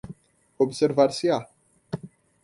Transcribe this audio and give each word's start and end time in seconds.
observar-se-á 0.65 1.37